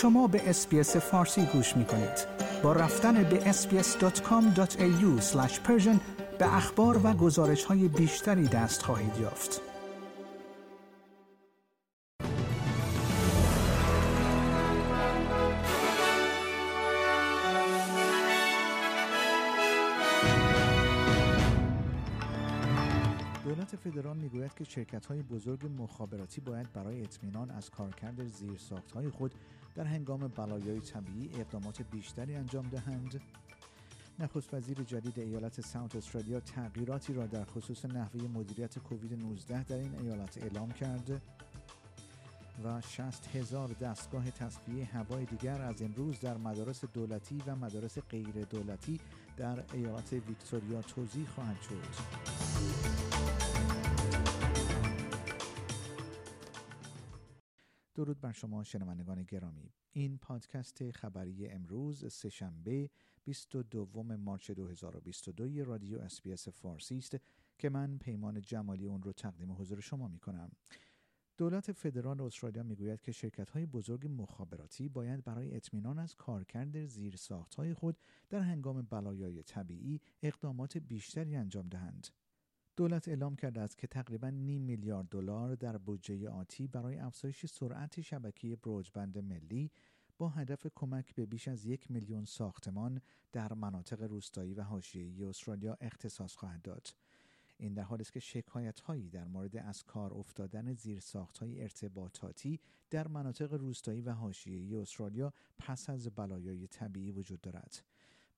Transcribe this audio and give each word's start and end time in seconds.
شما 0.00 0.26
به 0.26 0.50
اسپیس 0.50 0.96
فارسی 0.96 1.46
گوش 1.46 1.76
می 1.76 1.84
کنید. 1.84 2.26
با 2.62 2.72
رفتن 2.72 3.22
به 3.22 3.52
sbs.com.au 3.52 5.34
به 6.38 6.56
اخبار 6.56 7.00
و 7.06 7.12
گزارش 7.12 7.64
های 7.64 7.88
بیشتری 7.88 8.48
دست 8.48 8.82
خواهید 8.82 9.16
یافت. 9.16 9.60
دولت 23.44 23.76
فدرال 23.76 24.16
می‌گوید 24.16 24.54
که 24.54 24.64
شرکت 24.64 25.06
های 25.06 25.22
بزرگ 25.22 25.66
مخابراتی 25.78 26.40
باید 26.40 26.72
برای 26.72 27.02
اطمینان 27.02 27.50
از 27.50 27.70
کارکرد 27.70 28.26
زیرساخت 28.26 28.92
های 28.92 29.08
خود 29.08 29.34
در 29.74 29.84
هنگام 29.84 30.28
بلایای 30.28 30.80
طبیعی 30.80 31.40
اقدامات 31.40 31.82
بیشتری 31.82 32.34
انجام 32.34 32.68
دهند 32.68 33.20
نخست 34.18 34.54
وزیر 34.54 34.82
جدید 34.82 35.18
ایالت 35.18 35.60
ساوت 35.60 35.96
استرالیا 35.96 36.40
تغییراتی 36.40 37.14
را 37.14 37.26
در 37.26 37.44
خصوص 37.44 37.84
نحوه 37.84 38.22
مدیریت 38.22 38.78
کووید 38.78 39.12
19 39.12 39.64
در 39.64 39.76
این 39.76 39.94
ایالت 40.00 40.38
اعلام 40.42 40.72
کرده 40.72 41.20
و 42.64 42.80
60 42.80 43.36
هزار 43.36 43.68
دستگاه 43.68 44.30
تصفیه 44.30 44.84
هوای 44.84 45.24
دیگر 45.24 45.62
از 45.62 45.82
امروز 45.82 46.20
در 46.20 46.36
مدارس 46.36 46.84
دولتی 46.84 47.42
و 47.46 47.56
مدارس 47.56 47.98
غیر 47.98 48.44
دولتی 48.50 49.00
در 49.36 49.64
ایالت 49.72 50.12
ویکتوریا 50.12 50.82
توضیح 50.82 51.26
خواهد 51.26 51.62
شد. 51.62 52.49
درود 57.94 58.20
بر 58.20 58.32
شما 58.32 58.64
شنوندگان 58.64 59.22
گرامی 59.22 59.72
این 59.92 60.18
پادکست 60.18 60.90
خبری 60.90 61.48
امروز 61.48 62.12
سهشنبه 62.12 62.90
22 63.24 64.02
March 64.02 64.50
2022 64.50 65.64
رادیو 65.64 65.98
SBS 65.98 66.48
فارسی 66.48 66.98
است 66.98 67.16
که 67.58 67.70
من 67.70 67.98
پیمان 67.98 68.42
جمالی 68.42 68.86
اون 68.86 69.02
رو 69.02 69.12
تقدیم 69.12 69.52
حضور 69.52 69.80
شما 69.80 70.08
می 70.08 70.18
کنم. 70.18 70.50
دولت 71.36 71.72
فدرال 71.72 72.20
استرالیا 72.20 72.62
می‌گوید 72.62 73.00
که 73.00 73.12
شرکت 73.12 73.50
های 73.50 73.66
بزرگ 73.66 74.06
مخابراتی 74.06 74.88
باید 74.88 75.24
برای 75.24 75.56
اطمینان 75.56 75.98
از 75.98 76.14
کارکرد 76.14 76.86
زیرساخت 76.86 77.54
های 77.54 77.74
خود 77.74 77.96
در 78.30 78.40
هنگام 78.40 78.82
بلایای 78.82 79.42
طبیعی 79.42 80.00
اقدامات 80.22 80.78
بیشتری 80.78 81.36
انجام 81.36 81.68
دهند. 81.68 82.08
دولت 82.80 83.08
اعلام 83.08 83.36
کرده 83.36 83.60
است 83.60 83.78
که 83.78 83.86
تقریبا 83.86 84.30
نیم 84.30 84.62
میلیارد 84.62 85.08
دلار 85.08 85.54
در 85.54 85.76
بودجه 85.76 86.28
آتی 86.28 86.66
برای 86.66 86.98
افزایش 86.98 87.46
سرعت 87.46 88.00
شبکه 88.00 88.56
broadband 88.56 89.18
ملی 89.18 89.70
با 90.18 90.28
هدف 90.28 90.66
کمک 90.74 91.14
به 91.14 91.26
بیش 91.26 91.48
از 91.48 91.66
یک 91.66 91.90
میلیون 91.90 92.24
ساختمان 92.24 93.00
در 93.32 93.52
مناطق 93.52 94.02
روستایی 94.02 94.54
و 94.54 94.62
حاشیه‌ای 94.62 95.24
استرالیا 95.24 95.76
اختصاص 95.80 96.36
خواهد 96.36 96.62
داد. 96.62 96.88
این 97.58 97.74
در 97.74 97.82
حالی 97.82 98.00
است 98.00 98.12
که 98.12 98.20
شکایت 98.20 98.80
هایی 98.80 99.08
در 99.08 99.24
مورد 99.24 99.56
از 99.56 99.84
کار 99.84 100.14
افتادن 100.14 100.72
زیرساخت 100.72 101.38
های 101.38 101.62
ارتباطاتی 101.62 102.60
در 102.90 103.08
مناطق 103.08 103.52
روستایی 103.52 104.00
و 104.00 104.10
حاشیه‌ای 104.10 104.76
استرالیا 104.76 105.32
پس 105.58 105.90
از 105.90 106.08
بلایای 106.08 106.66
طبیعی 106.66 107.12
وجود 107.12 107.40
دارد. 107.40 107.82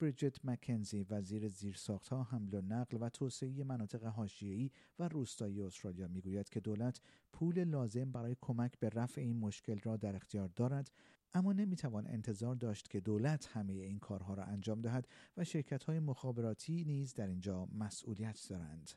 بریجت 0.00 0.44
مکنزی 0.44 1.06
وزیر 1.10 1.48
زیرساختها 1.48 2.22
حمل 2.22 2.54
و 2.54 2.60
نقل 2.60 2.98
و 3.00 3.08
توسعه 3.08 3.64
مناطق 3.64 4.04
حاشیه‌ای 4.04 4.70
و 4.98 5.08
روستایی 5.08 5.62
استرالیا 5.62 6.08
می‌گوید 6.08 6.48
که 6.48 6.60
دولت 6.60 7.00
پول 7.32 7.64
لازم 7.64 8.12
برای 8.12 8.36
کمک 8.40 8.78
به 8.78 8.88
رفع 8.88 9.20
این 9.20 9.36
مشکل 9.36 9.78
را 9.78 9.96
در 9.96 10.16
اختیار 10.16 10.48
دارد 10.56 10.90
اما 11.34 11.52
نمی‌توان 11.52 12.06
انتظار 12.06 12.54
داشت 12.54 12.90
که 12.90 13.00
دولت 13.00 13.46
همه 13.46 13.72
این 13.72 13.98
کارها 13.98 14.34
را 14.34 14.44
انجام 14.44 14.80
دهد 14.80 15.08
و 15.36 15.44
شرکت 15.44 15.84
های 15.84 15.98
مخابراتی 15.98 16.84
نیز 16.84 17.14
در 17.14 17.26
اینجا 17.26 17.66
مسئولیت 17.66 18.46
دارند. 18.48 18.90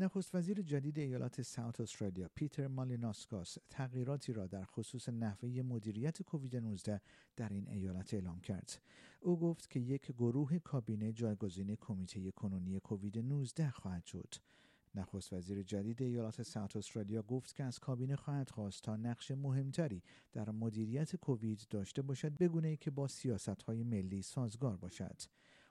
نخست 0.00 0.34
وزیر 0.34 0.62
جدید 0.62 0.98
ایالات 0.98 1.42
ساوت 1.42 1.80
استرالیا 1.80 2.28
پیتر 2.34 2.66
مالیناسکاس 2.66 3.58
تغییراتی 3.70 4.32
را 4.32 4.46
در 4.46 4.64
خصوص 4.64 5.08
نحوه 5.08 5.48
مدیریت 5.48 6.22
کووید 6.22 6.56
19 6.56 7.00
در 7.36 7.48
این 7.48 7.68
ایالت 7.68 8.14
اعلام 8.14 8.40
کرد. 8.40 8.82
او 9.20 9.38
گفت 9.38 9.70
که 9.70 9.80
یک 9.80 10.12
گروه 10.12 10.58
کابینه 10.58 11.12
جایگزین 11.12 11.76
کمیته 11.76 12.30
کنونی 12.30 12.80
کووید 12.80 13.18
19 13.18 13.70
خواهد 13.70 14.04
شد. 14.04 14.34
نخست 14.94 15.32
وزیر 15.32 15.62
جدید 15.62 16.02
ایالات 16.02 16.42
ساوت 16.42 16.76
استرالیا 16.76 17.22
گفت 17.22 17.54
که 17.54 17.64
از 17.64 17.78
کابینه 17.78 18.16
خواهد 18.16 18.50
خواست 18.50 18.82
تا 18.82 18.96
نقش 18.96 19.30
مهمتری 19.30 20.02
در 20.32 20.50
مدیریت 20.50 21.16
کووید 21.16 21.66
داشته 21.70 22.02
باشد 22.02 22.36
بگونه 22.36 22.68
ای 22.68 22.76
که 22.76 22.90
با 22.90 23.08
سیاست 23.08 23.62
های 23.62 23.82
ملی 23.82 24.22
سازگار 24.22 24.76
باشد. 24.76 25.22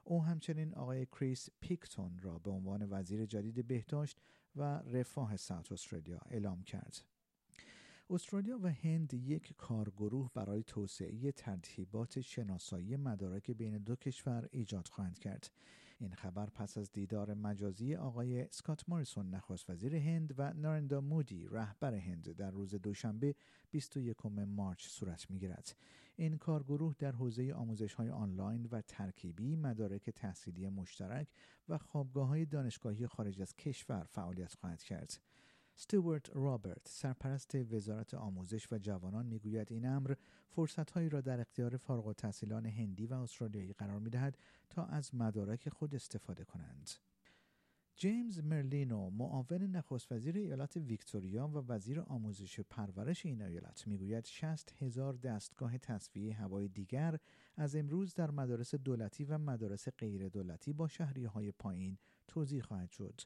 او 0.10 0.24
همچنین 0.24 0.74
آقای 0.74 1.06
کریس 1.06 1.50
پیکتون 1.60 2.20
را 2.20 2.40
به 2.40 2.52
عنوان 2.52 2.88
وزیر 2.90 3.26
جدید 3.26 3.68
بهداشت 3.68 4.20
و 4.56 4.62
رفاه 4.78 5.38
ساوت 5.38 5.72
استرالیا 5.72 6.20
اعلام 6.30 6.64
کرد. 6.64 7.02
استرالیا 8.10 8.60
و 8.64 8.68
هند 8.68 9.14
یک 9.14 9.54
کارگروه 9.58 10.32
برای 10.34 10.64
توسعه 10.64 11.32
ترتیبات 11.32 12.22
شناسایی 12.22 12.96
مدارک 12.96 13.52
بین 13.52 13.78
دو 13.78 13.96
کشور 13.96 14.48
ایجاد 14.52 14.88
خواهند 14.88 15.20
کرد. 15.20 15.50
این 16.00 16.14
خبر 16.14 16.50
پس 16.50 16.78
از 16.78 16.92
دیدار 16.92 17.34
مجازی 17.34 17.96
آقای 17.96 18.48
سکات 18.52 18.84
ماریسون 18.88 19.30
نخست 19.30 19.70
وزیر 19.70 19.96
هند 19.96 20.34
و 20.38 20.54
نارندا 20.54 21.02
مودی 21.02 21.48
رهبر 21.52 21.94
هند 21.94 22.32
در 22.32 22.52
روز 22.52 22.76
دوشنبه 22.76 23.36
21 23.72 24.26
مارچ 24.26 24.88
صورت 24.88 25.30
می‌گیرد. 25.32 25.76
این 26.16 26.38
کارگروه 26.38 26.96
در 27.00 27.12
حوزه 27.12 27.54
آموزش 27.54 27.94
های 27.94 28.10
آنلاین 28.10 28.68
و 28.72 28.82
ترکیبی 28.82 29.56
مدارک 29.56 30.10
تحصیلی 30.10 30.68
مشترک 30.68 31.28
و 31.70 31.78
خوابگاه 31.78 32.28
های 32.28 32.46
دانشگاهی 32.46 33.08
خارج 33.08 33.42
از 33.42 33.56
کشور 33.56 34.04
فعالیت 34.04 34.54
خواهد 34.54 34.84
کرد. 34.84 35.22
ستوارت 35.80 36.36
رابرت 36.36 36.88
سرپرست 36.88 37.56
وزارت 37.56 38.14
آموزش 38.14 38.72
و 38.72 38.78
جوانان 38.78 39.26
می‌گوید 39.26 39.72
این 39.72 39.86
امر 39.86 40.14
فرصتهایی 40.50 41.10
را 41.10 41.22
در 41.22 41.40
اختیار 41.40 41.78
فارغ 41.78 42.08
التحصیلان 42.08 42.66
هندی 42.66 43.08
و 43.08 43.14
استرالیایی 43.14 43.74
قرار 43.74 44.00
می‌دهد 44.00 44.38
تا 44.70 44.86
از 44.86 45.16
مدارک 45.16 45.70
خود 45.70 45.96
استفاده 45.96 46.44
کنند 46.44 46.90
جیمز 47.96 48.40
مرلینو 48.40 49.10
معاون 49.10 49.62
نخست 49.62 50.12
وزیر 50.12 50.38
ایالت 50.38 50.78
ویکتوریا 50.78 51.48
و 51.48 51.52
وزیر 51.52 52.00
آموزش 52.00 52.60
و 52.60 52.64
پرورش 52.70 53.26
این 53.26 53.42
ایالت 53.42 53.88
می‌گوید 53.88 54.26
60 54.26 54.74
هزار 54.84 55.14
دستگاه 55.14 55.78
تصفیه 55.78 56.34
هوای 56.34 56.68
دیگر 56.68 57.20
از 57.56 57.76
امروز 57.76 58.14
در 58.14 58.32
مدارس 58.32 58.76
دولتی 58.76 59.26
و 59.26 59.38
مدارس 59.38 59.90
غیر 59.90 60.30
دولتی 60.30 60.74
با 60.74 60.88
شهریه 60.88 61.30
های 61.30 61.52
پایین 61.52 61.98
توضیح 62.28 62.62
خواهد 62.62 62.90
شد. 62.90 63.22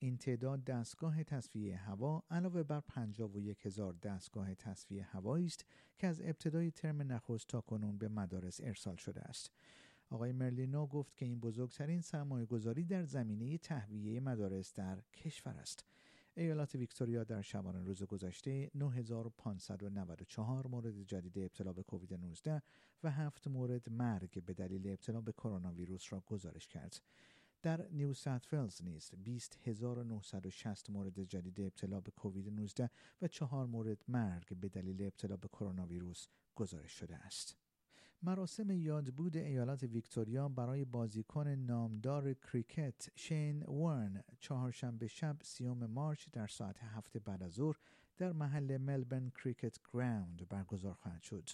این 0.00 0.16
تعداد 0.16 0.64
دستگاه 0.64 1.24
تصفیه 1.24 1.76
هوا 1.76 2.22
علاوه 2.30 2.62
بر 2.62 2.80
51 2.80 3.66
هزار 3.66 3.94
دستگاه 4.02 4.54
تصفیه 4.54 5.02
هوایی 5.02 5.46
است 5.46 5.64
که 5.98 6.06
از 6.06 6.20
ابتدای 6.20 6.70
ترم 6.70 7.12
نخست 7.12 7.46
تا 7.48 7.60
کنون 7.60 7.98
به 7.98 8.08
مدارس 8.08 8.60
ارسال 8.62 8.96
شده 8.96 9.20
است. 9.20 9.50
آقای 10.10 10.32
مرلینو 10.32 10.86
گفت 10.86 11.16
که 11.16 11.24
این 11.24 11.40
بزرگترین 11.40 12.00
سرمایه 12.00 12.46
گذاری 12.46 12.84
در 12.84 13.04
زمینه 13.04 13.58
تهویه 13.58 14.20
مدارس 14.20 14.74
در 14.74 14.98
کشور 15.14 15.56
است. 15.56 15.84
ایالات 16.36 16.74
ویکتوریا 16.74 17.24
در 17.24 17.42
شبانه 17.42 17.82
روز 17.82 18.02
گذشته 18.02 18.70
9594 18.74 20.66
مورد 20.66 21.02
جدید 21.02 21.38
ابتلا 21.38 21.72
به 21.72 21.82
کووید 21.82 22.14
19 22.14 22.62
و 23.02 23.10
هفت 23.10 23.48
مورد 23.48 23.90
مرگ 23.90 24.44
به 24.44 24.54
دلیل 24.54 24.88
ابتلا 24.88 25.20
به 25.20 25.32
کرونا 25.32 25.72
ویروس 25.72 26.12
را 26.12 26.20
گزارش 26.26 26.68
کرد. 26.68 27.00
در 27.62 27.88
نیو 27.88 28.14
ساوت 28.14 28.52
ولز 28.52 28.84
نیز 28.84 29.10
20960 29.24 30.90
مورد 30.90 31.22
جدید 31.22 31.60
ابتلا 31.60 32.00
به 32.00 32.10
کووید 32.10 32.48
19 32.48 32.90
و 33.22 33.28
چهار 33.28 33.66
مورد 33.66 34.04
مرگ 34.08 34.56
به 34.56 34.68
دلیل 34.68 35.02
ابتلا 35.02 35.36
به 35.36 35.48
کرونا 35.48 35.86
ویروس 35.86 36.26
گزارش 36.54 36.92
شده 36.92 37.16
است. 37.16 37.56
مراسم 38.22 38.70
یادبود 38.70 39.36
ایالت 39.36 39.82
ویکتوریا 39.82 40.48
برای 40.48 40.84
بازیکن 40.84 41.48
نامدار 41.48 42.34
کریکت 42.34 43.08
شین 43.16 43.62
ورن 43.62 44.22
چهارشنبه 44.40 45.06
شب 45.06 45.36
سی‌ام 45.42 45.86
March 45.86 46.26
در 46.32 46.46
ساعت 46.46 46.78
هفت 46.78 47.16
بعد 47.16 47.42
از 47.42 47.52
ظهر 47.52 47.76
در 48.16 48.32
محل 48.32 48.76
Melbourne 48.76 49.28
Cricket 49.28 49.76
Ground 49.92 50.48
برگزار 50.48 50.94
خواهد 50.94 51.22
شد. 51.22 51.48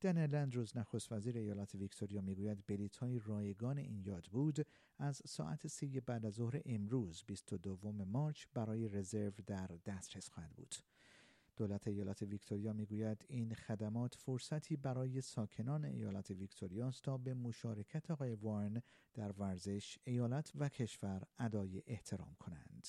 دنیل 0.00 0.34
اندروز 0.34 0.76
نخست 0.76 1.12
وزیر 1.12 1.36
ایالت 1.36 1.74
ویکتوریا 1.74 2.20
می‌گوید 2.20 2.66
بلیط 2.66 2.96
های 2.96 3.18
رایگان 3.18 3.78
این 3.78 3.98
یاد 3.98 4.26
بود 4.26 4.66
از 4.98 5.22
ساعت 5.26 5.66
سه 5.66 6.00
بعد 6.00 6.26
از 6.26 6.34
ظهر 6.34 6.60
امروز 6.66 7.22
22 7.26 7.92
March 7.92 8.46
برای 8.54 8.88
رزرو 8.88 9.32
در 9.46 9.66
دسترس 9.86 10.28
خواهد 10.28 10.50
بود. 10.50 10.74
دولت 11.56 11.88
ایالات 11.88 12.22
ویکتوریا 12.22 12.72
می‌گوید 12.72 13.24
این 13.28 13.54
خدمات 13.54 14.14
فرصتی 14.14 14.76
برای 14.76 15.20
ساکنان 15.20 15.84
ایالات 15.84 16.30
ویکتوریا 16.30 16.88
است 16.88 17.02
تا 17.02 17.18
به 17.18 17.34
مشارکت 17.34 18.10
آقای 18.10 18.34
وارن 18.34 18.82
در 19.14 19.32
ورزش 19.32 19.98
ایالت 20.04 20.52
و 20.54 20.68
کشور 20.68 21.22
ادای 21.38 21.82
احترام 21.86 22.36
کنند. 22.38 22.88